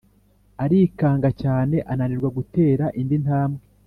arikanga 0.63 1.29
cyane 1.41 1.75
ananirwa 1.91 2.29
gutera 2.37 2.85
indi 3.01 3.17
ntambwe. 3.25 3.63